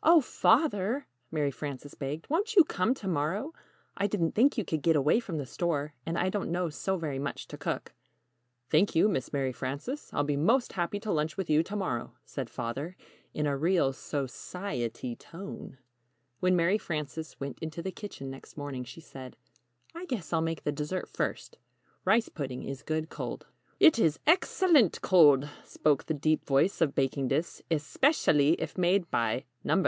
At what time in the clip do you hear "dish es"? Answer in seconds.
27.28-27.96